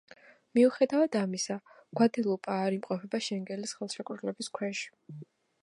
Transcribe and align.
მიუხედავად 0.59 1.17
ამისა, 1.19 1.57
გვადელუპა 1.99 2.57
არ 2.63 2.77
იმყოფება 2.79 3.21
შენგენის 3.29 3.75
ხელშეკრულების 3.81 4.51
ქვეშ. 4.59 4.83